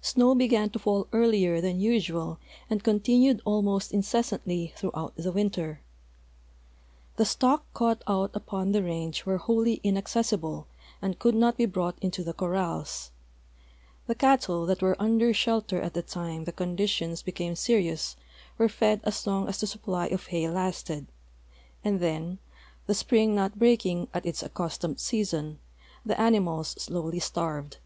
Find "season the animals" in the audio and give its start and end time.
24.98-26.68